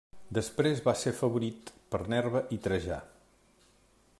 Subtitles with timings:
[0.35, 2.99] Després va ser afavorit per Nerva i Trajà.